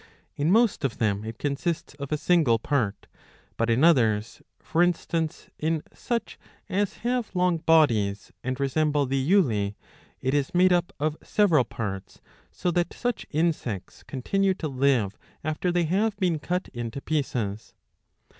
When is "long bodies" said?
7.35-8.31